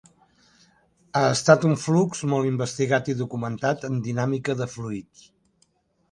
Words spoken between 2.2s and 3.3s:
molt investigat i